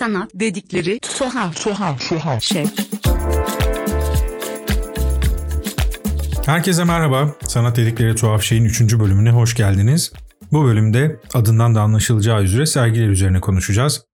[0.00, 2.64] Sanat dedikleri tuhaf tuhaf tuhaf şey.
[6.46, 7.34] Herkese merhaba.
[7.42, 8.80] Sanat dedikleri tuhaf şeyin 3.
[8.80, 10.12] bölümüne hoş geldiniz.
[10.52, 14.04] Bu bölümde adından da anlaşılacağı üzere sergiler üzerine konuşacağız.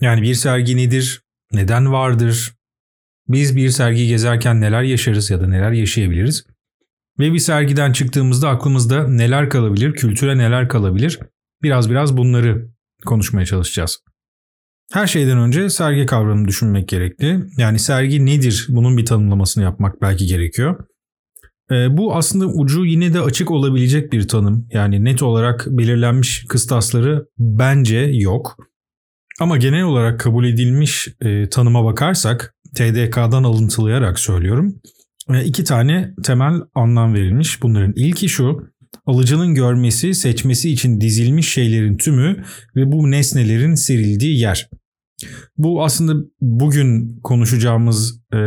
[0.00, 1.22] Yani bir sergi nedir?
[1.52, 2.54] Neden vardır?
[3.28, 6.44] Biz bir sergi gezerken neler yaşarız ya da neler yaşayabiliriz?
[7.18, 11.18] Ve bir sergiden çıktığımızda aklımızda neler kalabilir, kültüre neler kalabilir?
[11.62, 12.68] Biraz biraz bunları
[13.04, 13.98] konuşmaya çalışacağız.
[14.92, 17.44] Her şeyden önce sergi kavramını düşünmek gerekli.
[17.56, 18.66] Yani sergi nedir?
[18.68, 20.84] Bunun bir tanımlamasını yapmak belki gerekiyor.
[21.70, 24.68] E, bu aslında ucu yine de açık olabilecek bir tanım.
[24.72, 28.56] Yani net olarak belirlenmiş kıstasları bence yok.
[29.40, 34.74] Ama genel olarak kabul edilmiş e, tanıma bakarsak TDK'dan alıntılayarak söylüyorum.
[35.28, 37.62] E, iki tane temel anlam verilmiş.
[37.62, 38.72] Bunların ilki şu.
[39.06, 42.44] Alıcının görmesi, seçmesi için dizilmiş şeylerin tümü
[42.76, 44.68] ve bu nesnelerin serildiği yer.
[45.56, 48.38] Bu aslında bugün konuşacağımız e,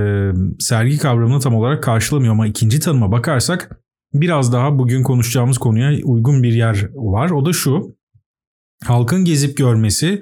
[0.59, 3.79] sergi kavramını tam olarak karşılamıyor ama ikinci tanıma bakarsak
[4.13, 7.29] biraz daha bugün konuşacağımız konuya uygun bir yer var.
[7.29, 7.95] O da şu.
[8.83, 10.21] Halkın gezip görmesi,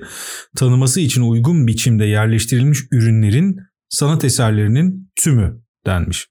[0.55, 3.57] tanıması için uygun biçimde yerleştirilmiş ürünlerin
[3.89, 6.27] sanat eserlerinin tümü denmiş.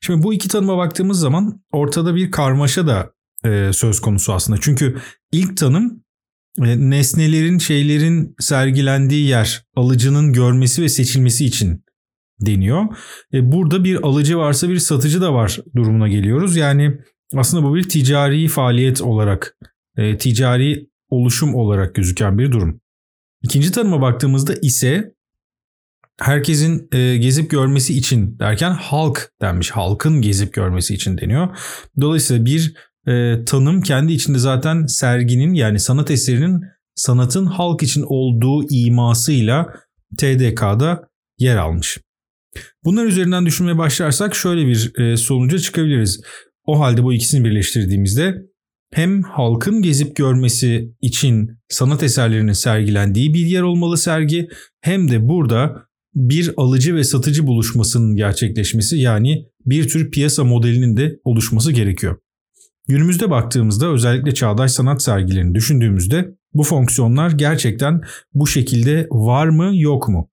[0.00, 3.12] Şimdi bu iki tanıma baktığımız zaman ortada bir karmaşa da
[3.44, 4.58] e, söz konusu aslında.
[4.60, 4.96] Çünkü
[5.32, 6.04] ilk tanım
[6.58, 11.84] nesnelerin, şeylerin sergilendiği yer, alıcının görmesi ve seçilmesi için
[12.40, 12.84] deniyor.
[13.34, 16.56] E, burada bir alıcı varsa bir satıcı da var durumuna geliyoruz.
[16.56, 16.98] Yani
[17.34, 19.56] aslında bu bir ticari faaliyet olarak,
[19.96, 22.80] e, ticari oluşum olarak gözüken bir durum.
[23.42, 25.14] İkinci tanıma baktığımızda ise
[26.20, 29.70] herkesin e, gezip görmesi için derken halk denmiş.
[29.70, 31.56] Halkın gezip görmesi için deniyor.
[32.00, 32.74] Dolayısıyla bir
[33.06, 36.60] e, tanım kendi içinde zaten serginin yani sanat eserinin
[36.94, 39.66] sanatın halk için olduğu imasıyla
[40.18, 41.98] TDK'da yer almış.
[42.84, 46.20] Bunlar üzerinden düşünmeye başlarsak şöyle bir e, sonuca çıkabiliriz.
[46.66, 48.34] O halde bu ikisini birleştirdiğimizde
[48.92, 54.48] hem halkın gezip görmesi için sanat eserlerinin sergilendiği bir yer olmalı sergi
[54.80, 55.74] hem de burada
[56.14, 62.18] bir alıcı ve satıcı buluşmasının gerçekleşmesi yani bir tür piyasa modelinin de oluşması gerekiyor.
[62.88, 68.00] Günümüzde baktığımızda özellikle çağdaş sanat sergilerini düşündüğümüzde bu fonksiyonlar gerçekten
[68.34, 70.30] bu şekilde var mı yok mu?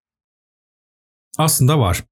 [1.38, 2.04] Aslında var.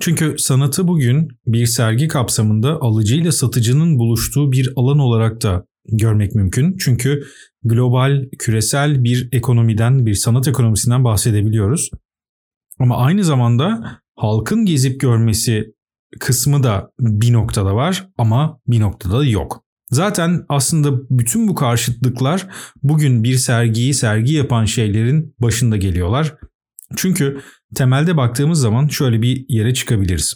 [0.00, 6.34] Çünkü sanatı bugün bir sergi kapsamında alıcı ile satıcının buluştuğu bir alan olarak da görmek
[6.34, 6.76] mümkün.
[6.76, 7.24] Çünkü
[7.62, 11.90] global, küresel bir ekonomiden, bir sanat ekonomisinden bahsedebiliyoruz.
[12.78, 15.74] Ama aynı zamanda halkın gezip görmesi
[16.20, 19.64] kısmı da bir noktada var ama bir noktada da yok.
[19.90, 22.46] Zaten aslında bütün bu karşıtlıklar
[22.82, 26.34] bugün bir sergiyi sergi yapan şeylerin başında geliyorlar.
[26.96, 27.40] Çünkü
[27.74, 30.34] temelde baktığımız zaman şöyle bir yere çıkabiliriz.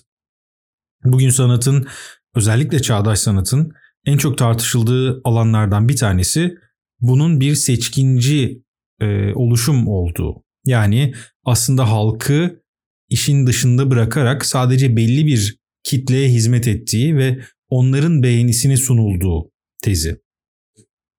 [1.04, 1.86] Bugün sanatın
[2.34, 3.72] özellikle çağdaş sanatın
[4.04, 6.54] en çok tartışıldığı alanlardan bir tanesi
[7.00, 8.62] bunun bir seçkinci
[9.00, 10.44] e, oluşum olduğu.
[10.64, 12.62] Yani aslında halkı
[13.08, 19.50] işin dışında bırakarak sadece belli bir kitleye hizmet ettiği ve onların beğenisine sunulduğu
[19.82, 20.20] tezi.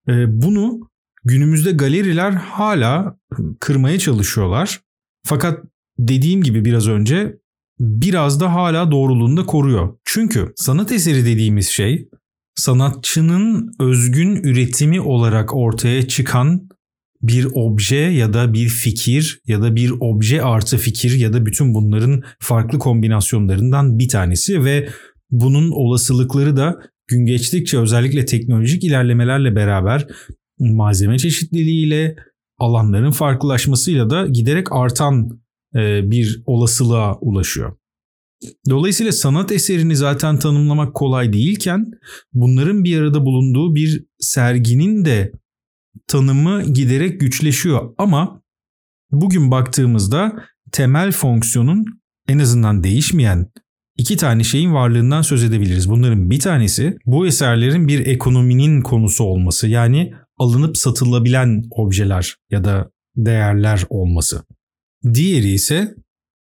[0.08, 0.90] Ee, bunu
[1.24, 3.18] günümüzde galeriler hala
[3.60, 4.80] kırmaya çalışıyorlar.
[5.26, 5.64] Fakat
[5.98, 7.38] dediğim gibi biraz önce
[7.80, 9.98] biraz da hala doğruluğunu da koruyor.
[10.04, 12.08] Çünkü sanat eseri dediğimiz şey
[12.54, 16.68] sanatçının özgün üretimi olarak ortaya çıkan
[17.22, 21.74] bir obje ya da bir fikir ya da bir obje artı fikir ya da bütün
[21.74, 24.88] bunların farklı kombinasyonlarından bir tanesi ve
[25.30, 30.06] bunun olasılıkları da gün geçtikçe özellikle teknolojik ilerlemelerle beraber
[30.58, 32.16] malzeme çeşitliliğiyle
[32.58, 35.40] alanların farklılaşmasıyla da giderek artan
[35.74, 37.76] e, bir olasılığa ulaşıyor.
[38.70, 41.86] Dolayısıyla sanat eserini zaten tanımlamak kolay değilken
[42.32, 45.32] bunların bir arada bulunduğu bir serginin de
[46.06, 48.42] tanımı giderek güçleşiyor ama
[49.10, 51.84] bugün baktığımızda temel fonksiyonun
[52.28, 53.46] en azından değişmeyen
[53.96, 55.90] iki tane şeyin varlığından söz edebiliriz.
[55.90, 62.90] Bunların bir tanesi bu eserlerin bir ekonominin konusu olması yani alınıp satılabilen objeler ya da
[63.16, 64.44] değerler olması.
[65.14, 65.94] Diğeri ise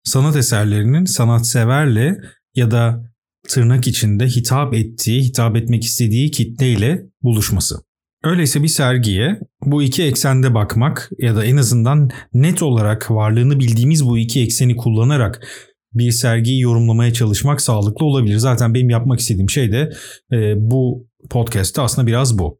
[0.03, 2.17] sanat eserlerinin sanatseverle
[2.55, 3.11] ya da
[3.47, 7.86] tırnak içinde hitap ettiği, hitap etmek istediği kitleyle buluşması.
[8.23, 14.05] Öyleyse bir sergiye bu iki eksende bakmak ya da en azından net olarak varlığını bildiğimiz
[14.05, 15.47] bu iki ekseni kullanarak
[15.93, 18.37] bir sergiyi yorumlamaya çalışmak sağlıklı olabilir.
[18.37, 19.89] Zaten benim yapmak istediğim şey de
[20.31, 22.59] e, bu podcast'te aslında biraz bu.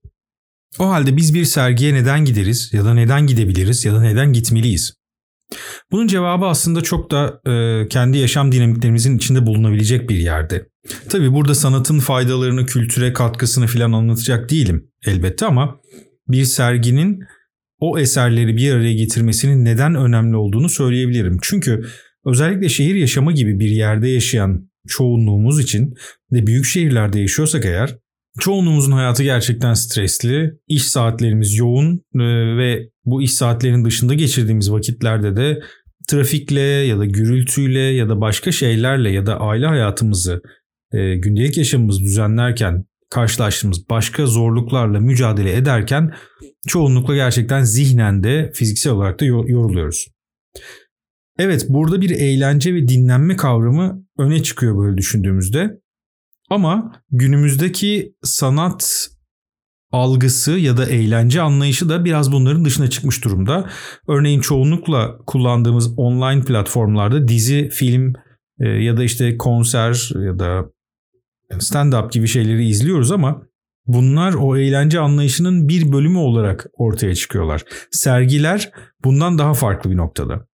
[0.79, 4.93] O halde biz bir sergiye neden gideriz ya da neden gidebiliriz ya da neden gitmeliyiz?
[5.91, 10.67] Bunun cevabı aslında çok da e, kendi yaşam dinamiklerimizin içinde bulunabilecek bir yerde.
[11.09, 15.79] Tabii burada sanatın faydalarını, kültüre katkısını falan anlatacak değilim elbette ama
[16.27, 17.19] bir serginin
[17.79, 21.37] o eserleri bir araya getirmesinin neden önemli olduğunu söyleyebilirim.
[21.41, 21.85] Çünkü
[22.25, 25.93] özellikle şehir yaşamı gibi bir yerde yaşayan çoğunluğumuz için
[26.31, 27.97] ve büyük şehirlerde yaşıyorsak eğer
[28.39, 30.53] çoğunluğumuzun hayatı gerçekten stresli.
[30.67, 32.23] İş saatlerimiz yoğun e,
[32.57, 35.59] ve bu iş saatlerinin dışında geçirdiğimiz vakitlerde de
[36.07, 40.41] trafikle ya da gürültüyle ya da başka şeylerle ya da aile hayatımızı
[40.91, 46.13] e, gündelik yaşamımızı düzenlerken karşılaştığımız başka zorluklarla mücadele ederken
[46.67, 50.07] çoğunlukla gerçekten zihnen de fiziksel olarak da yoruluyoruz.
[51.39, 55.79] Evet burada bir eğlence ve dinlenme kavramı öne çıkıyor böyle düşündüğümüzde.
[56.49, 59.09] Ama günümüzdeki sanat
[59.91, 63.69] algısı ya da eğlence anlayışı da biraz bunların dışına çıkmış durumda.
[64.07, 68.13] Örneğin çoğunlukla kullandığımız online platformlarda dizi, film
[68.59, 70.65] e, ya da işte konser ya da
[71.51, 73.41] stand-up gibi şeyleri izliyoruz ama
[73.85, 77.63] bunlar o eğlence anlayışının bir bölümü olarak ortaya çıkıyorlar.
[77.91, 78.71] Sergiler
[79.03, 80.47] bundan daha farklı bir noktada.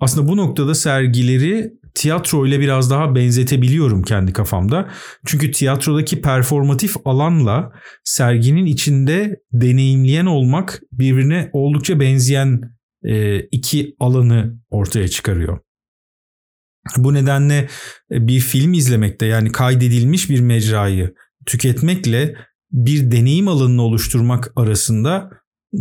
[0.00, 4.90] Aslında bu noktada sergileri tiyatro ile biraz daha benzetebiliyorum kendi kafamda.
[5.26, 7.72] Çünkü tiyatrodaki performatif alanla
[8.04, 12.60] serginin içinde deneyimleyen olmak birbirine oldukça benzeyen
[13.04, 15.58] e, iki alanı ortaya çıkarıyor.
[16.96, 17.68] Bu nedenle
[18.12, 21.14] e, bir film izlemekte yani kaydedilmiş bir mecrayı
[21.46, 22.34] tüketmekle
[22.72, 25.30] bir deneyim alanını oluşturmak arasında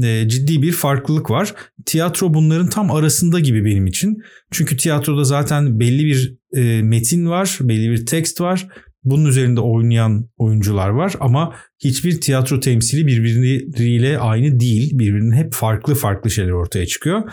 [0.03, 1.53] e, ciddi bir farklılık var.
[1.85, 4.17] Tiyatro bunların tam arasında gibi benim için.
[4.51, 8.67] Çünkü tiyatroda zaten belli bir e, metin var, belli bir tekst var.
[9.03, 14.99] Bunun üzerinde oynayan oyuncular var ama hiçbir tiyatro temsili birbiriyle aynı değil.
[14.99, 17.31] Birbirinin hep farklı farklı şeyler ortaya çıkıyor.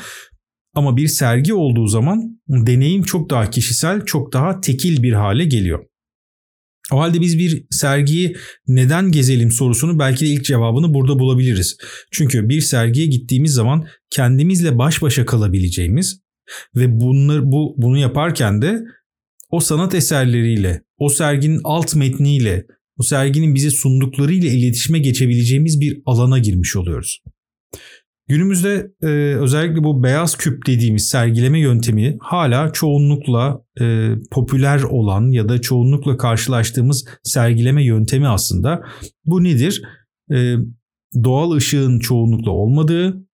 [0.74, 5.84] Ama bir sergi olduğu zaman deneyim çok daha kişisel, çok daha tekil bir hale geliyor.
[6.92, 8.36] O halde biz bir sergiyi
[8.68, 11.76] neden gezelim sorusunu belki de ilk cevabını burada bulabiliriz.
[12.10, 16.20] Çünkü bir sergiye gittiğimiz zaman kendimizle baş başa kalabileceğimiz
[16.76, 18.80] ve bunları bu bunu yaparken de
[19.50, 22.66] o sanat eserleriyle, o serginin alt metniyle,
[22.98, 27.22] o serginin bize sunduklarıyla iletişime geçebileceğimiz bir alana girmiş oluyoruz.
[28.28, 29.06] Günümüzde e,
[29.36, 36.16] özellikle bu beyaz küp dediğimiz sergileme yöntemi hala çoğunlukla e, popüler olan ya da çoğunlukla
[36.16, 38.82] karşılaştığımız sergileme yöntemi aslında.
[39.24, 39.82] Bu nedir?
[40.32, 40.54] E,
[41.24, 43.26] doğal ışığın çoğunlukla olmadığı,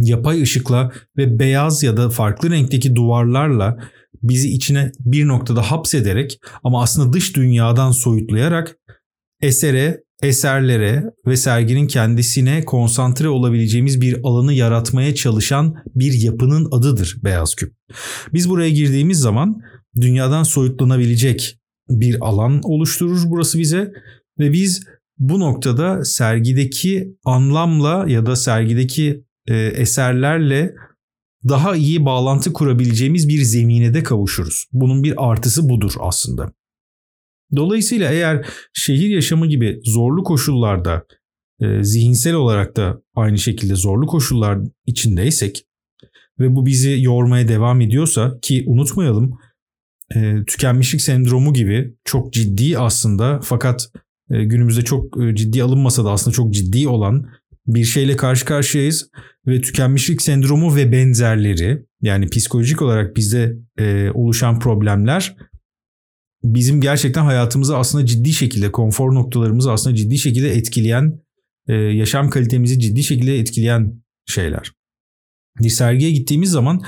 [0.00, 3.78] yapay ışıkla ve beyaz ya da farklı renkteki duvarlarla
[4.22, 8.78] bizi içine bir noktada hapsederek ama aslında dış dünyadan soyutlayarak
[9.40, 17.54] esere eserlere ve serginin kendisine konsantre olabileceğimiz bir alanı yaratmaya çalışan bir yapının adıdır beyaz
[17.54, 17.74] küp.
[18.32, 19.60] Biz buraya girdiğimiz zaman
[20.00, 21.58] dünyadan soyutlanabilecek
[21.88, 23.92] bir alan oluşturur burası bize
[24.38, 24.84] ve biz
[25.18, 30.74] bu noktada sergideki anlamla ya da sergideki e, eserlerle
[31.48, 34.66] daha iyi bağlantı kurabileceğimiz bir zemine de kavuşuruz.
[34.72, 36.52] Bunun bir artısı budur aslında.
[37.56, 41.06] Dolayısıyla eğer şehir yaşamı gibi zorlu koşullarda
[41.60, 45.64] e, zihinsel olarak da aynı şekilde zorlu koşullar içindeysek
[46.38, 49.38] ve bu bizi yormaya devam ediyorsa ki unutmayalım
[50.14, 53.90] e, tükenmişlik sendromu gibi çok ciddi aslında fakat
[54.30, 57.26] e, günümüzde çok e, ciddi alınmasa da aslında çok ciddi olan
[57.66, 59.10] bir şeyle karşı karşıyayız
[59.46, 65.36] ve tükenmişlik sendromu ve benzerleri yani psikolojik olarak bizde e, oluşan problemler
[66.44, 71.20] bizim gerçekten hayatımızı aslında ciddi şekilde konfor noktalarımızı aslında ciddi şekilde etkileyen
[71.68, 74.72] e, yaşam kalitemizi ciddi şekilde etkileyen şeyler.
[75.60, 76.82] Bir sergiye gittiğimiz zaman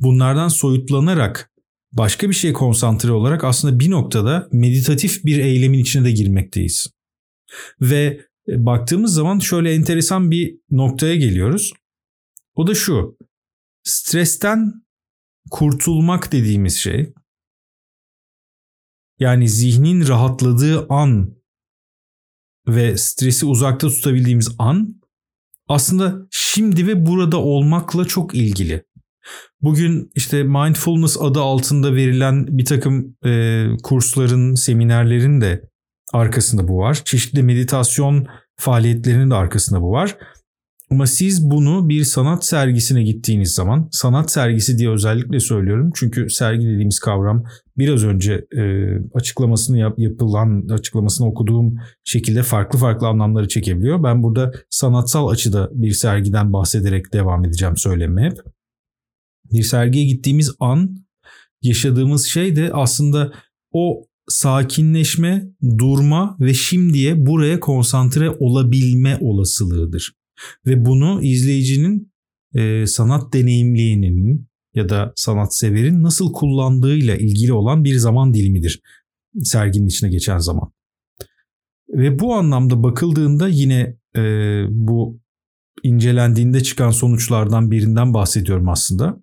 [0.00, 1.50] bunlardan soyutlanarak
[1.92, 6.86] başka bir şeye konsantre olarak aslında bir noktada meditatif bir eylemin içine de girmekteyiz.
[7.80, 11.72] Ve e, baktığımız zaman şöyle enteresan bir noktaya geliyoruz.
[12.54, 13.16] O da şu.
[13.82, 14.72] Stresten
[15.50, 17.12] kurtulmak dediğimiz şey
[19.20, 21.36] yani zihnin rahatladığı an
[22.68, 25.00] ve stresi uzakta tutabildiğimiz an
[25.68, 28.84] aslında şimdi ve burada olmakla çok ilgili.
[29.62, 35.62] Bugün işte mindfulness adı altında verilen bir takım e, kursların, seminerlerin de
[36.12, 37.02] arkasında bu var.
[37.04, 40.16] Çeşitli meditasyon faaliyetlerinin de arkasında bu var.
[40.90, 45.90] Ama siz bunu bir sanat sergisine gittiğiniz zaman, sanat sergisi diye özellikle söylüyorum.
[45.94, 47.44] Çünkü sergi dediğimiz kavram
[47.78, 48.62] biraz önce e,
[49.14, 54.02] açıklamasını yap, yapılan, açıklamasını okuduğum şekilde farklı farklı anlamları çekebiliyor.
[54.02, 58.38] Ben burada sanatsal açıda bir sergiden bahsederek devam edeceğim söylemeye hep.
[59.52, 60.96] Bir sergiye gittiğimiz an
[61.62, 63.32] yaşadığımız şey de aslında
[63.72, 65.44] o sakinleşme,
[65.78, 70.19] durma ve şimdiye buraya konsantre olabilme olasılığıdır.
[70.66, 72.12] Ve bunu izleyicinin
[72.54, 78.80] e, sanat deneyimleyeninin ya da sanatseverin nasıl kullandığıyla ilgili olan bir zaman dilimidir
[79.42, 80.72] serginin içine geçen zaman.
[81.88, 84.22] Ve bu anlamda bakıldığında yine e,
[84.68, 85.20] bu
[85.82, 89.22] incelendiğinde çıkan sonuçlardan birinden bahsediyorum aslında.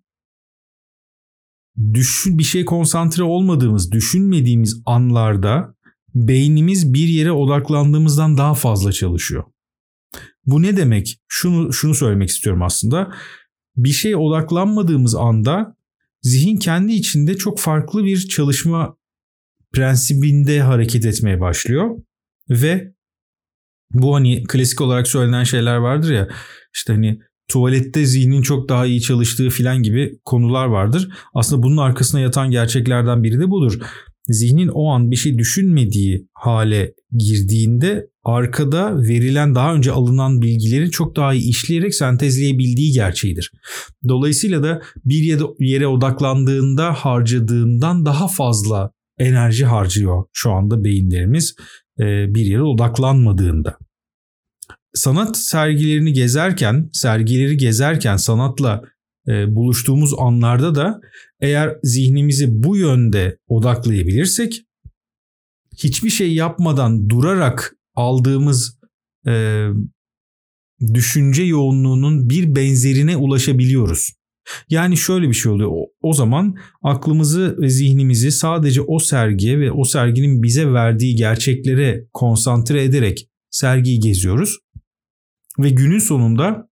[1.94, 5.76] Düşün bir şey konsantre olmadığımız, düşünmediğimiz anlarda
[6.16, 9.44] beynimiz bir yere odaklandığımızdan daha fazla çalışıyor.
[10.48, 11.20] Bu ne demek?
[11.28, 13.14] Şunu şunu söylemek istiyorum aslında.
[13.76, 15.76] Bir şey odaklanmadığımız anda
[16.22, 18.98] zihin kendi içinde çok farklı bir çalışma
[19.74, 21.98] prensibinde hareket etmeye başlıyor
[22.50, 22.94] ve
[23.94, 26.28] bu hani klasik olarak söylenen şeyler vardır ya
[26.76, 31.10] işte hani tuvalette zihnin çok daha iyi çalıştığı filan gibi konular vardır.
[31.34, 33.80] Aslında bunun arkasına yatan gerçeklerden biri de budur.
[34.28, 41.16] Zihnin o an bir şey düşünmediği hale girdiğinde arkada verilen daha önce alınan bilgileri çok
[41.16, 43.52] daha iyi işleyerek sentezleyebildiği gerçeğidir.
[44.08, 51.56] Dolayısıyla da bir yere odaklandığında harcadığından daha fazla enerji harcıyor şu anda beyinlerimiz
[52.00, 53.78] bir yere odaklanmadığında
[54.94, 58.82] sanat sergilerini gezerken, sergileri gezerken sanatla
[59.48, 61.00] buluştuğumuz anlarda da
[61.42, 64.62] eğer zihnimizi bu yönde odaklayabilirsek
[65.78, 68.80] hiçbir şey yapmadan durarak aldığımız
[69.28, 69.66] e,
[70.94, 74.14] düşünce yoğunluğunun bir benzerine ulaşabiliyoruz.
[74.70, 75.70] Yani şöyle bir şey oluyor.
[75.72, 82.08] O, o zaman aklımızı ve zihnimizi sadece o sergiye ve o serginin bize verdiği gerçeklere
[82.14, 84.58] konsantre ederek sergiyi geziyoruz
[85.60, 86.70] ve günün sonunda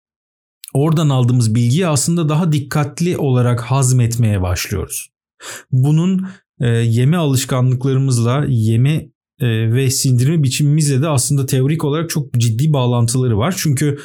[0.74, 5.10] oradan aldığımız bilgiyi aslında daha dikkatli olarak hazmetmeye başlıyoruz.
[5.72, 6.28] Bunun
[6.60, 9.10] e, yeme alışkanlıklarımızla, yeme
[9.42, 13.56] e, ve sindirme biçimimizle de aslında teorik olarak çok ciddi bağlantıları var.
[13.58, 13.98] Çünkü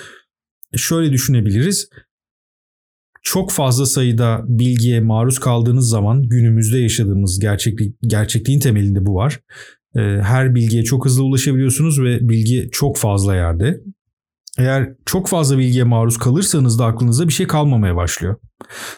[0.76, 1.88] şöyle düşünebiliriz.
[3.22, 9.40] Çok fazla sayıda bilgiye maruz kaldığınız zaman günümüzde yaşadığımız gerçeklik, gerçekliğin temelinde bu var.
[9.96, 13.80] E, her bilgiye çok hızlı ulaşabiliyorsunuz ve bilgi çok fazla yerde.
[14.58, 18.36] Eğer çok fazla bilgiye maruz kalırsanız da aklınızda bir şey kalmamaya başlıyor.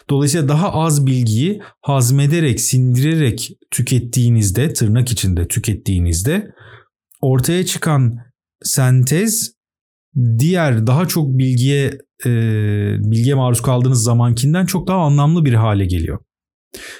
[0.09, 6.51] Dolayısıyla daha az bilgiyi hazmederek, sindirerek tükettiğinizde, tırnak içinde tükettiğinizde
[7.21, 8.15] ortaya çıkan
[8.63, 9.51] sentez
[10.39, 12.29] diğer daha çok bilgiye e,
[12.99, 16.19] bilgiye maruz kaldığınız zamankinden çok daha anlamlı bir hale geliyor.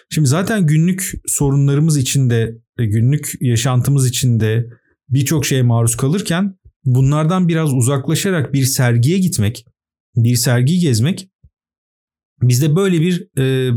[0.09, 4.65] Şimdi zaten günlük sorunlarımız içinde, günlük yaşantımız içinde
[5.09, 6.58] birçok şeye maruz kalırken
[6.95, 9.65] bunlardan biraz uzaklaşarak bir sergiye gitmek,
[10.15, 11.29] bir sergi gezmek
[12.41, 13.73] bizde böyle bir e,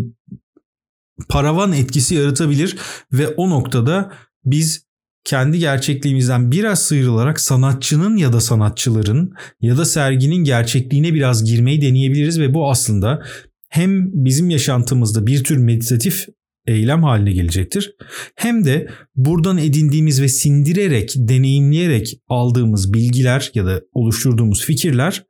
[1.28, 2.76] paravan etkisi yaratabilir
[3.12, 4.12] ve o noktada
[4.44, 4.86] biz
[5.24, 12.40] kendi gerçekliğimizden biraz sıyrılarak sanatçının ya da sanatçıların ya da serginin gerçekliğine biraz girmeyi deneyebiliriz
[12.40, 13.22] ve bu aslında
[13.68, 16.26] hem bizim yaşantımızda bir tür meditatif
[16.66, 17.94] eylem haline gelecektir.
[18.36, 25.24] Hem de buradan edindiğimiz ve sindirerek, deneyimleyerek aldığımız bilgiler ya da oluşturduğumuz fikirler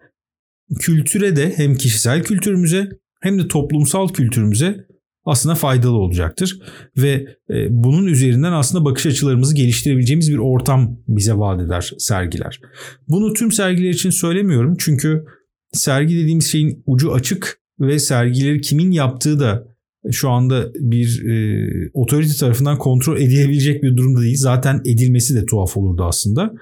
[0.81, 2.89] kültüre de hem kişisel kültürümüze
[3.21, 4.87] hem de toplumsal kültürümüze
[5.25, 6.59] aslında faydalı olacaktır.
[6.97, 12.61] Ve e, bunun üzerinden aslında bakış açılarımızı geliştirebileceğimiz bir ortam bize vaat eder sergiler.
[13.09, 15.25] Bunu tüm sergiler için söylemiyorum çünkü
[15.73, 19.72] sergi dediğimiz şeyin ucu açık ve sergileri kimin yaptığı da
[20.11, 24.37] şu anda bir e, otorite tarafından kontrol edilebilecek bir durumda değil.
[24.39, 26.53] Zaten edilmesi de tuhaf olurdu aslında.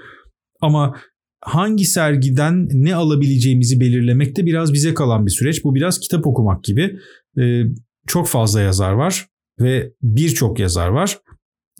[0.61, 0.97] Ama
[1.41, 5.65] hangi sergiden ne alabileceğimizi belirlemek de biraz bize kalan bir süreç.
[5.65, 6.99] Bu biraz kitap okumak gibi.
[7.41, 7.63] E,
[8.07, 9.27] çok fazla yazar var
[9.61, 11.19] ve birçok yazar var.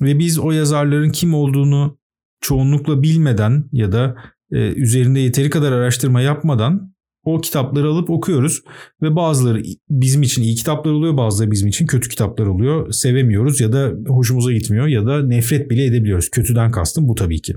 [0.01, 1.99] Ve biz o yazarların kim olduğunu
[2.41, 4.17] çoğunlukla bilmeden ya da
[4.53, 8.63] e, üzerinde yeteri kadar araştırma yapmadan o kitapları alıp okuyoruz
[9.03, 12.93] ve bazıları bizim için iyi kitaplar oluyor bazıları bizim için kötü kitaplar oluyor.
[12.93, 16.31] Sevemiyoruz ya da hoşumuza gitmiyor ya da nefret bile edebiliyoruz.
[16.31, 17.55] Kötüden kastım bu tabii ki.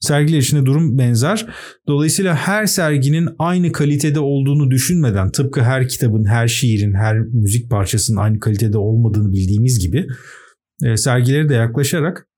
[0.00, 1.46] Sergiler içinde durum benzer.
[1.88, 8.16] Dolayısıyla her serginin aynı kalitede olduğunu düşünmeden tıpkı her kitabın, her şiirin, her müzik parçasının
[8.16, 10.06] aynı kalitede olmadığını bildiğimiz gibi
[10.84, 12.28] e, sergilere de yaklaşarak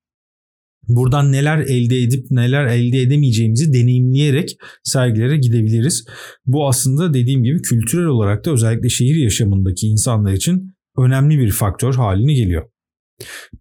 [0.89, 6.05] Buradan neler elde edip neler elde edemeyeceğimizi deneyimleyerek sergilere gidebiliriz.
[6.47, 11.95] Bu aslında dediğim gibi kültürel olarak da özellikle şehir yaşamındaki insanlar için önemli bir faktör
[11.95, 12.71] haline geliyor.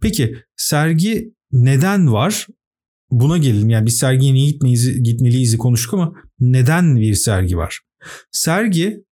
[0.01, 2.47] Peki sergi neden var?
[3.11, 3.69] Buna gelelim.
[3.69, 7.79] Yani biz sergiye niye gitmeyiz, gitmeliyiz konuştuk ama neden bir sergi var?
[8.31, 9.03] Sergi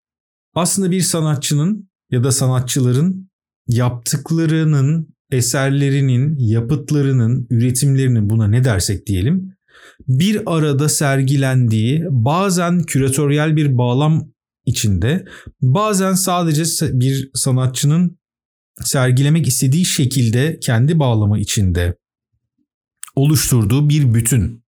[0.54, 3.30] aslında bir sanatçının ya da sanatçıların
[3.68, 9.54] yaptıklarının, eserlerinin, yapıtlarının, üretimlerinin buna ne dersek diyelim
[10.08, 14.32] bir arada sergilendiği bazen küratöryel bir bağlam
[14.66, 15.24] içinde
[15.62, 16.62] bazen sadece
[17.00, 18.18] bir sanatçının
[18.80, 21.96] sergilemek istediği şekilde kendi bağlamı içinde
[23.16, 24.64] oluşturduğu bir bütün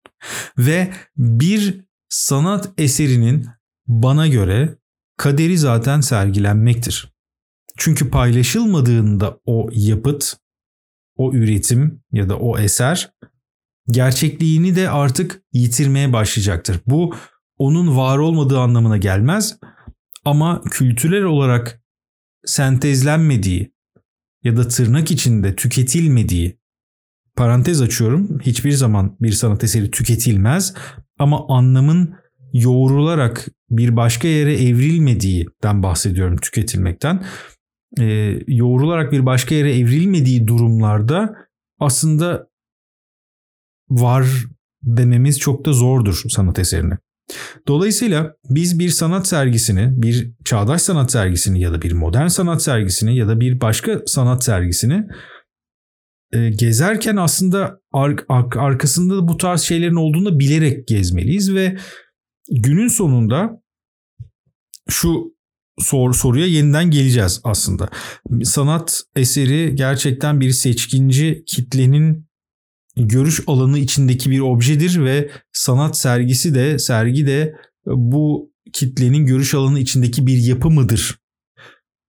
[0.58, 3.46] ve bir sanat eserinin
[3.86, 4.78] bana göre
[5.16, 7.12] kaderi zaten sergilenmektir.
[7.76, 10.36] Çünkü paylaşılmadığında o yapıt,
[11.20, 13.12] o üretim ya da o eser
[13.90, 16.80] gerçekliğini de artık yitirmeye başlayacaktır.
[16.86, 17.14] Bu
[17.58, 19.58] onun var olmadığı anlamına gelmez
[20.24, 21.82] ama kültürel olarak
[22.44, 23.72] sentezlenmediği
[24.44, 26.58] ya da tırnak içinde tüketilmediği
[27.36, 28.38] parantez açıyorum.
[28.42, 30.74] Hiçbir zaman bir sanat eseri tüketilmez
[31.18, 32.14] ama anlamın
[32.52, 37.24] yoğrularak bir başka yere evrilmediğinden bahsediyorum tüketilmekten.
[37.98, 41.34] Ee, yoğrularak bir başka yere evrilmediği durumlarda
[41.78, 42.48] aslında
[43.90, 44.26] var
[44.82, 46.98] dememiz çok da zordur sanat eserine.
[47.68, 53.16] Dolayısıyla biz bir sanat sergisini, bir çağdaş sanat sergisini ya da bir modern sanat sergisini
[53.16, 55.06] ya da bir başka sanat sergisini
[56.32, 61.76] e, gezerken aslında ar- ar- arkasında bu tarz şeylerin olduğunu bilerek gezmeliyiz ve
[62.50, 63.62] günün sonunda
[64.88, 65.34] şu
[65.80, 67.88] sor, soruya yeniden geleceğiz aslında.
[68.44, 72.30] Sanat eseri gerçekten bir seçkinci kitlenin
[72.96, 77.54] görüş alanı içindeki bir objedir ve sanat sergisi de sergi de
[77.86, 81.18] bu kitlenin görüş alanı içindeki bir yapı mıdır?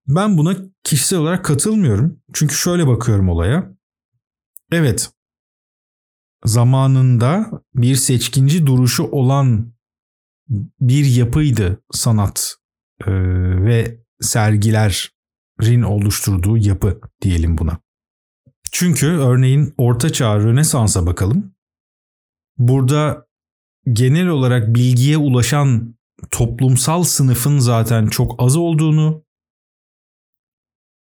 [0.08, 2.20] Ben buna kişisel olarak katılmıyorum.
[2.34, 3.72] Çünkü şöyle bakıyorum olaya.
[4.72, 5.10] Evet.
[6.46, 9.74] Zamanında bir seçkinci duruşu olan
[10.80, 12.61] bir yapıydı sanat
[13.66, 17.78] ve sergilerin oluşturduğu yapı diyelim buna.
[18.72, 21.56] Çünkü örneğin Orta Çağ Rönesans'a bakalım.
[22.58, 23.28] Burada
[23.94, 25.96] genel olarak bilgiye ulaşan
[26.32, 29.24] toplumsal sınıfın zaten çok az olduğunu,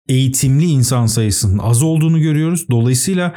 [0.09, 2.67] eğitimli insan sayısının az olduğunu görüyoruz.
[2.71, 3.35] Dolayısıyla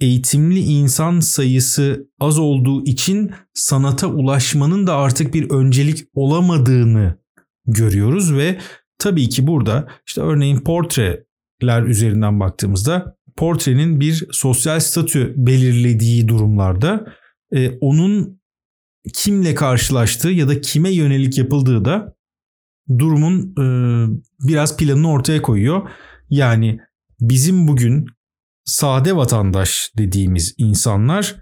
[0.00, 7.21] eğitimli insan sayısı az olduğu için sanata ulaşmanın da artık bir öncelik olamadığını
[7.66, 8.58] görüyoruz ve
[8.98, 17.06] tabii ki burada işte örneğin portreler üzerinden baktığımızda portrenin bir sosyal statü belirlediği durumlarda
[17.54, 18.42] e, onun
[19.14, 22.14] kimle karşılaştığı ya da kime yönelik yapıldığı da
[22.98, 23.64] durumun e,
[24.40, 25.90] biraz planını ortaya koyuyor.
[26.30, 26.78] Yani
[27.20, 28.06] bizim bugün
[28.64, 31.36] sade vatandaş dediğimiz insanlar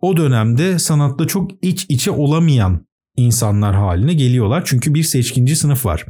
[0.00, 2.86] o dönemde sanatta çok iç içe olamayan
[3.16, 4.62] insanlar haline geliyorlar.
[4.66, 6.06] Çünkü bir seçkinci sınıf var.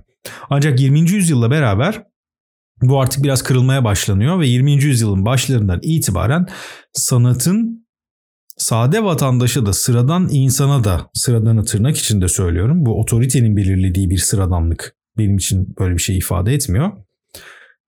[0.51, 1.11] Ancak 20.
[1.11, 2.03] yüzyılla beraber
[2.83, 4.73] bu artık biraz kırılmaya başlanıyor ve 20.
[4.73, 6.47] yüzyılın başlarından itibaren
[6.92, 7.87] sanatın
[8.57, 12.87] sade vatandaşa da sıradan insana da sıradanı tırnak içinde söylüyorum.
[12.87, 16.92] Bu otoritenin belirlediği bir sıradanlık benim için böyle bir şey ifade etmiyor.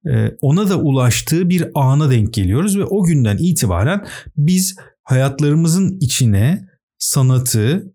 [0.06, 6.68] Ee, ona da ulaştığı bir ana denk geliyoruz ve o günden itibaren biz hayatlarımızın içine
[6.98, 7.94] sanatı,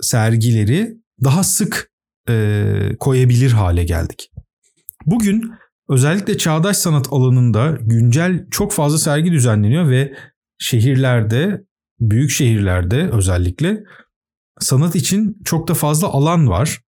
[0.00, 1.90] sergileri daha sık
[2.28, 4.30] e, koyabilir hale geldik.
[5.06, 5.52] Bugün
[5.88, 10.14] Özellikle çağdaş sanat alanında güncel çok fazla sergi düzenleniyor ve
[10.58, 11.64] şehirlerde,
[12.00, 13.84] büyük şehirlerde özellikle
[14.60, 16.80] sanat için çok da fazla alan var.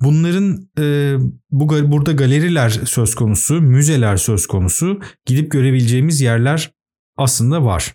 [0.00, 1.16] Bunların e,
[1.50, 6.72] bu burada galeriler söz konusu, müzeler söz konusu, gidip görebileceğimiz yerler
[7.16, 7.94] aslında var.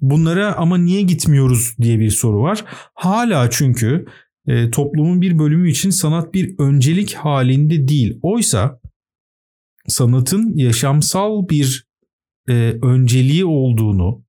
[0.00, 2.64] Bunlara ama niye gitmiyoruz diye bir soru var.
[2.94, 4.06] Hala çünkü
[4.46, 8.18] e, toplumun bir bölümü için sanat bir öncelik halinde değil.
[8.22, 8.80] Oysa
[9.88, 11.86] sanatın yaşamsal bir
[12.48, 12.52] e,
[12.82, 14.24] önceliği olduğunu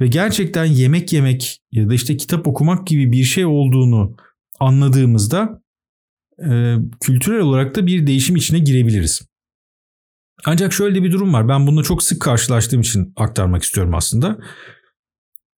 [0.00, 4.16] ve gerçekten yemek yemek ya da işte kitap okumak gibi bir şey olduğunu
[4.60, 5.62] anladığımızda
[6.50, 9.22] e, kültürel olarak da bir değişim içine girebiliriz.
[10.44, 11.48] Ancak şöyle bir durum var.
[11.48, 14.38] Ben bununla çok sık karşılaştığım için aktarmak istiyorum aslında.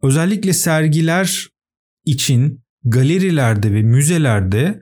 [0.04, 1.48] Özellikle sergiler
[2.04, 4.80] için galerilerde ve müzelerde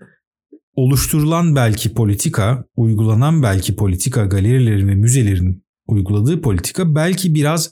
[0.75, 7.71] oluşturulan belki politika, uygulanan belki politika, galerilerin ve müzelerin uyguladığı politika belki biraz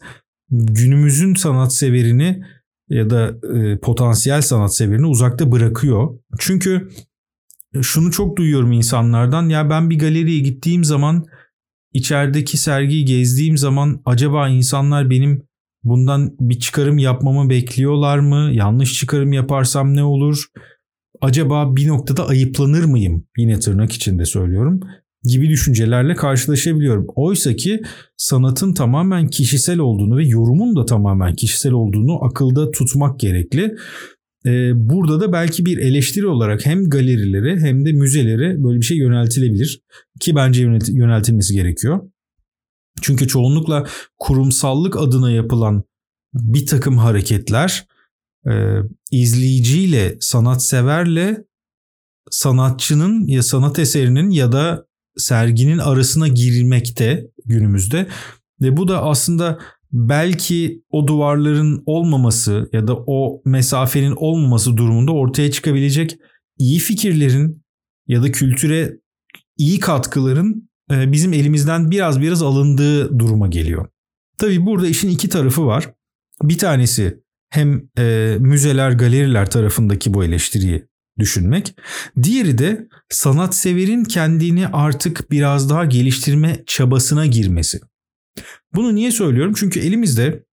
[0.51, 2.43] günümüzün sanatseverini
[2.89, 6.19] ya da e, potansiyel sanatseverini uzakta bırakıyor.
[6.39, 6.89] Çünkü
[7.83, 11.27] şunu çok duyuyorum insanlardan ya ben bir galeriye gittiğim zaman
[11.93, 15.50] içerideki sergiyi gezdiğim zaman acaba insanlar benim
[15.85, 18.51] bundan bir çıkarım yapmamı bekliyorlar mı?
[18.53, 20.45] Yanlış çıkarım yaparsam ne olur?
[21.21, 23.27] acaba bir noktada ayıplanır mıyım?
[23.37, 24.81] Yine tırnak içinde söylüyorum.
[25.25, 27.07] gibi düşüncelerle karşılaşabiliyorum.
[27.15, 27.83] Oysa ki
[28.17, 33.77] sanatın tamamen kişisel olduğunu ve yorumun da tamamen kişisel olduğunu akılda tutmak gerekli.
[34.47, 38.97] Ee, burada da belki bir eleştiri olarak hem galerilere hem de müzelere böyle bir şey
[38.97, 39.81] yöneltilebilir.
[40.21, 42.01] Ki bence yöneltilmesi gerekiyor.
[43.03, 43.87] Çünkü çoğunlukla
[44.19, 45.83] kurumsallık adına yapılan
[46.35, 47.87] bir takım hareketler
[48.47, 48.53] e,
[49.11, 51.45] izleyiciyle, sanatseverle
[52.31, 54.87] sanatçının ya sanat eserinin ya da
[55.17, 58.07] serginin arasına girmekte günümüzde.
[58.61, 59.59] Ve bu da aslında
[59.93, 66.17] belki o duvarların olmaması ya da o mesafenin olmaması durumunda ortaya çıkabilecek
[66.59, 67.63] iyi fikirlerin
[68.07, 69.01] ya da kültüre
[69.57, 73.89] iyi katkıların bizim elimizden biraz biraz alındığı duruma geliyor.
[74.39, 75.93] Tabii burada işin iki tarafı var.
[76.43, 80.87] Bir tanesi hem e, müzeler, galeriler tarafındaki bu eleştiriyi
[81.19, 81.75] düşünmek.
[82.23, 87.81] Diğeri de sanatseverin kendini artık biraz daha geliştirme çabasına girmesi.
[88.75, 89.55] Bunu niye söylüyorum?
[89.57, 90.45] Çünkü elimizde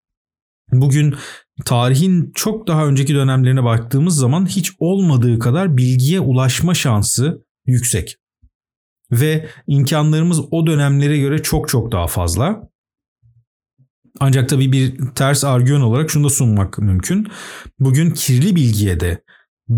[0.72, 1.16] bugün
[1.66, 8.18] tarihin çok daha önceki dönemlerine baktığımız zaman hiç olmadığı kadar bilgiye ulaşma şansı yüksek.
[9.12, 12.70] Ve imkanlarımız o dönemlere göre çok çok daha fazla.
[14.20, 17.28] Ancak tabii bir ters argüman olarak şunu da sunmak mümkün.
[17.80, 19.24] Bugün kirli bilgiye de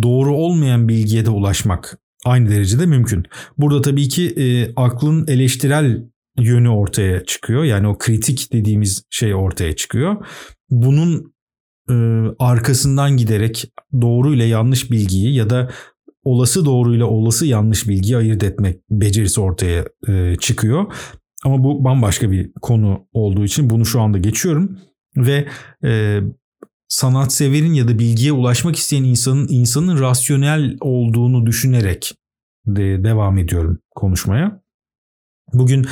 [0.01, 3.25] doğru olmayan bilgiye de ulaşmak aynı derecede mümkün.
[3.57, 6.03] Burada tabii ki e, aklın eleştirel
[6.39, 7.63] yönü ortaya çıkıyor.
[7.63, 10.25] Yani o kritik dediğimiz şey ortaya çıkıyor.
[10.69, 11.33] Bunun
[11.89, 11.95] e,
[12.39, 15.69] arkasından giderek doğru ile yanlış bilgiyi ya da
[16.23, 20.93] olası doğru ile olası yanlış bilgiyi ayırt etmek becerisi ortaya e, çıkıyor.
[21.45, 24.79] Ama bu bambaşka bir konu olduğu için bunu şu anda geçiyorum
[25.17, 25.47] ve
[25.83, 26.19] e,
[26.87, 32.15] sanatseverin ya da bilgiye ulaşmak isteyen insanın insanın rasyonel olduğunu düşünerek
[32.65, 34.61] de devam ediyorum konuşmaya.
[35.53, 35.85] Bugün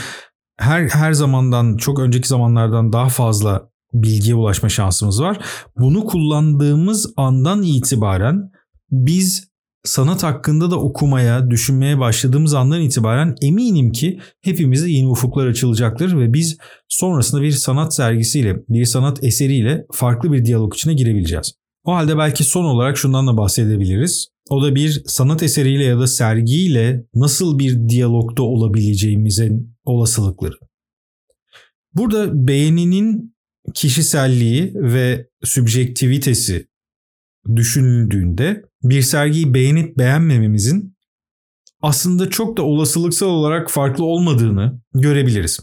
[0.57, 5.45] her her zamandan çok önceki zamanlardan daha fazla bilgiye ulaşma şansımız var.
[5.77, 8.51] Bunu kullandığımız andan itibaren
[8.91, 9.47] biz
[9.83, 16.33] sanat hakkında da okumaya, düşünmeye başladığımız andan itibaren eminim ki hepimize yeni ufuklar açılacaktır ve
[16.33, 16.57] biz
[16.89, 21.53] sonrasında bir sanat sergisiyle, bir sanat eseriyle farklı bir diyalog içine girebileceğiz.
[21.83, 24.27] O halde belki son olarak şundan da bahsedebiliriz.
[24.49, 30.55] O da bir sanat eseriyle ya da sergiyle nasıl bir diyalogda olabileceğimizin olasılıkları.
[31.93, 33.35] Burada beğeninin
[33.73, 36.67] kişiselliği ve sübjektivitesi
[37.55, 40.97] düşünüldüğünde bir sergiyi beğenip beğenmememizin
[41.81, 45.59] aslında çok da olasılıksal olarak farklı olmadığını görebiliriz.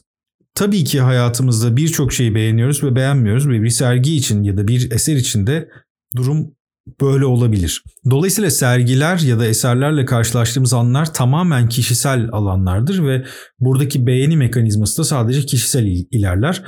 [0.54, 4.90] Tabii ki hayatımızda birçok şeyi beğeniyoruz ve beğenmiyoruz ve bir sergi için ya da bir
[4.90, 5.68] eser için de
[6.16, 6.54] durum
[7.00, 7.82] böyle olabilir.
[8.10, 13.24] Dolayısıyla sergiler ya da eserlerle karşılaştığımız anlar tamamen kişisel alanlardır ve
[13.60, 16.62] buradaki beğeni mekanizması da sadece kişisel ilerler.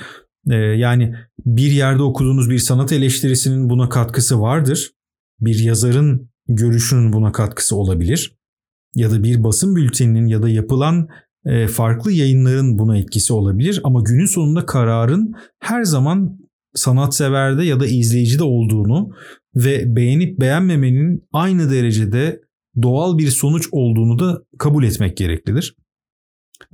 [0.51, 1.15] Ee, yani
[1.47, 4.91] bir yerde okuduğunuz bir sanat eleştirisinin buna katkısı vardır.
[5.41, 8.37] Bir yazarın görüşünün buna katkısı olabilir.
[8.95, 11.09] Ya da bir basın bülteninin ya da yapılan
[11.45, 13.81] e, farklı yayınların buna etkisi olabilir.
[13.85, 16.39] Ama günün sonunda kararın her zaman
[16.75, 19.11] sanatseverde ya da izleyicide olduğunu
[19.55, 22.41] ve beğenip beğenmemenin aynı derecede
[22.83, 25.77] doğal bir sonuç olduğunu da kabul etmek gereklidir.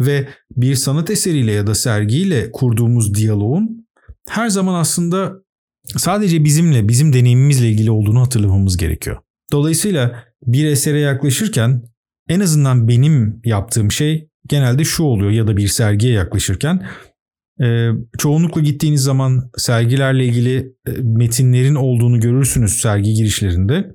[0.00, 3.86] Ve bir sanat eseriyle ya da sergiyle kurduğumuz diyaloğun
[4.28, 5.41] her zaman aslında
[5.84, 9.16] sadece bizimle, bizim deneyimimizle ilgili olduğunu hatırlamamız gerekiyor.
[9.52, 11.82] Dolayısıyla bir esere yaklaşırken
[12.28, 16.86] en azından benim yaptığım şey genelde şu oluyor ya da bir sergiye yaklaşırken
[17.62, 23.86] e, çoğunlukla gittiğiniz zaman sergilerle ilgili e, metinlerin olduğunu görürsünüz sergi girişlerinde.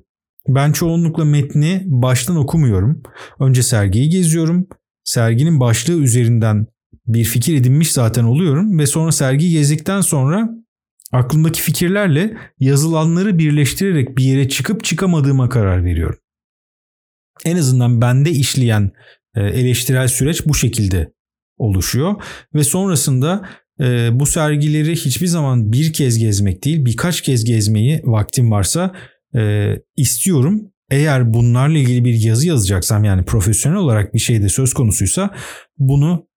[0.48, 3.02] Ben çoğunlukla metni baştan okumuyorum.
[3.40, 4.66] Önce sergiyi geziyorum.
[5.04, 6.66] Serginin başlığı üzerinden
[7.06, 10.50] bir fikir edinmiş zaten oluyorum ve sonra sergiyi gezdikten sonra
[11.12, 16.18] aklımdaki fikirlerle yazılanları birleştirerek bir yere çıkıp çıkamadığıma karar veriyorum.
[17.44, 18.90] En azından bende işleyen
[19.36, 21.12] e, eleştirel süreç bu şekilde
[21.58, 22.14] oluşuyor
[22.54, 23.48] ve sonrasında
[23.80, 28.94] e, bu sergileri hiçbir zaman bir kez gezmek değil birkaç kez gezmeyi vaktim varsa
[29.36, 30.72] e, istiyorum.
[30.90, 35.34] Eğer bunlarla ilgili bir yazı yazacaksam yani profesyonel olarak bir şeyde söz konusuysa
[35.78, 36.28] bunu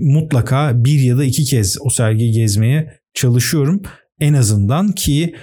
[0.00, 3.82] mutlaka bir ya da iki kez o sergiyi gezmeye çalışıyorum.
[4.20, 5.34] En azından ki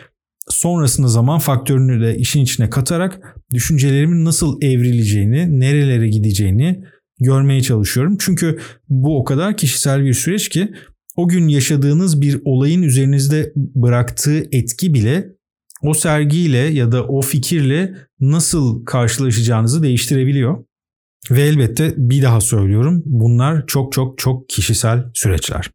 [0.50, 6.84] sonrasında zaman faktörünü de işin içine katarak düşüncelerimin nasıl evrileceğini, nerelere gideceğini
[7.20, 8.18] görmeye çalışıyorum.
[8.20, 8.60] Çünkü
[8.90, 10.74] bu o kadar kişisel bir süreç ki
[11.16, 15.30] o gün yaşadığınız bir olayın üzerinizde bıraktığı etki bile
[15.82, 20.64] o sergiyle ya da o fikirle nasıl karşılaşacağınızı değiştirebiliyor.
[21.32, 25.70] Ve elbette bir daha söylüyorum bunlar çok çok çok kişisel süreçler.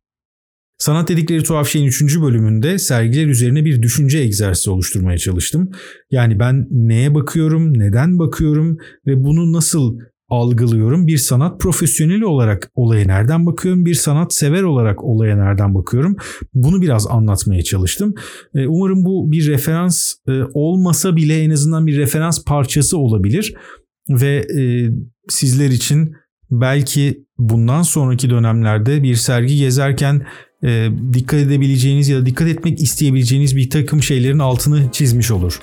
[0.79, 2.21] Sanat dedikleri tuhaf şeyin 3.
[2.21, 5.71] bölümünde sergiler üzerine bir düşünce egzersizi oluşturmaya çalıştım.
[6.11, 11.07] Yani ben neye bakıyorum, neden bakıyorum ve bunu nasıl algılıyorum?
[11.07, 13.85] Bir sanat profesyoneli olarak olaya nereden bakıyorum?
[13.85, 16.17] Bir sanat sever olarak olaya nereden bakıyorum?
[16.55, 18.15] Bunu biraz anlatmaya çalıştım.
[18.55, 23.55] E, umarım bu bir referans e, olmasa bile en azından bir referans parçası olabilir
[24.11, 24.91] ve e,
[25.29, 26.13] sizler için
[26.51, 30.27] belki bundan sonraki dönemlerde bir sergi gezerken
[31.13, 35.61] dikkat edebileceğiniz ya da dikkat etmek isteyebileceğiniz bir takım şeylerin altını çizmiş olur.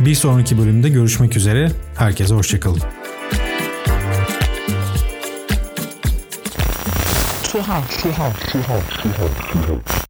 [0.00, 1.72] Bir sonraki bölümde görüşmek üzere.
[1.96, 2.82] Herkese hoşçakalın.
[7.42, 10.05] Tuhaf, tuhaf, tuhaf, tuhaf, tuhaf.